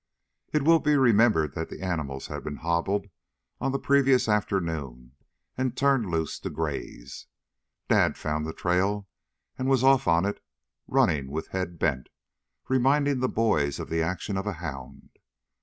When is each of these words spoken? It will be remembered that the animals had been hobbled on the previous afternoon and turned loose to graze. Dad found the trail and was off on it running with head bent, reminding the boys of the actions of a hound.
It 0.51 0.63
will 0.63 0.79
be 0.79 0.95
remembered 0.97 1.53
that 1.53 1.69
the 1.69 1.83
animals 1.83 2.25
had 2.25 2.43
been 2.43 2.55
hobbled 2.55 3.05
on 3.59 3.71
the 3.71 3.77
previous 3.77 4.27
afternoon 4.27 5.11
and 5.55 5.77
turned 5.77 6.09
loose 6.09 6.39
to 6.39 6.49
graze. 6.49 7.27
Dad 7.87 8.17
found 8.17 8.47
the 8.47 8.51
trail 8.53 9.07
and 9.59 9.69
was 9.69 9.83
off 9.83 10.07
on 10.07 10.25
it 10.25 10.41
running 10.87 11.29
with 11.29 11.49
head 11.49 11.77
bent, 11.77 12.09
reminding 12.67 13.19
the 13.19 13.29
boys 13.29 13.77
of 13.79 13.89
the 13.91 14.01
actions 14.01 14.39
of 14.39 14.47
a 14.47 14.53
hound. 14.53 15.11